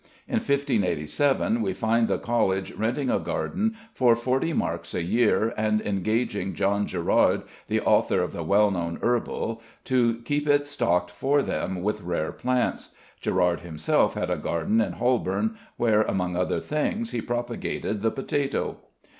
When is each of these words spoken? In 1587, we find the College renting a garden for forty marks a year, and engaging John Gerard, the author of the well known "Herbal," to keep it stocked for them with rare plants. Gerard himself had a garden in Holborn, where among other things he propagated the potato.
In 0.27 0.37
1587, 0.37 1.61
we 1.61 1.73
find 1.73 2.07
the 2.07 2.17
College 2.17 2.71
renting 2.73 3.11
a 3.11 3.19
garden 3.19 3.77
for 3.93 4.15
forty 4.15 4.51
marks 4.51 4.95
a 4.95 5.03
year, 5.03 5.53
and 5.55 5.79
engaging 5.79 6.55
John 6.55 6.87
Gerard, 6.87 7.43
the 7.67 7.81
author 7.81 8.23
of 8.23 8.33
the 8.33 8.41
well 8.41 8.71
known 8.71 8.97
"Herbal," 9.03 9.61
to 9.83 10.15
keep 10.25 10.49
it 10.49 10.65
stocked 10.65 11.11
for 11.11 11.43
them 11.43 11.83
with 11.83 12.01
rare 12.01 12.31
plants. 12.31 12.95
Gerard 13.19 13.59
himself 13.59 14.15
had 14.15 14.31
a 14.31 14.37
garden 14.39 14.81
in 14.81 14.93
Holborn, 14.93 15.55
where 15.77 16.01
among 16.01 16.35
other 16.35 16.59
things 16.59 17.11
he 17.11 17.21
propagated 17.21 18.01
the 18.01 18.09
potato. 18.09 18.77